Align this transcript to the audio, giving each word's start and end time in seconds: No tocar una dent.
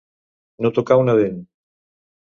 No 0.65 0.71
tocar 0.79 0.97
una 1.03 1.17
dent. 1.21 1.39